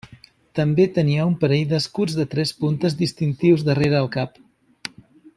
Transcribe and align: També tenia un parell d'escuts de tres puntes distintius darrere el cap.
També 0.59 0.85
tenia 0.95 1.25
un 1.31 1.35
parell 1.43 1.67
d'escuts 1.73 2.15
de 2.21 2.25
tres 2.33 2.53
puntes 2.63 2.95
distintius 3.05 3.65
darrere 3.71 4.01
el 4.05 4.09
cap. 4.19 4.41